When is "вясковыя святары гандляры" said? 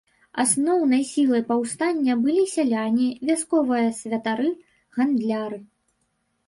3.31-5.59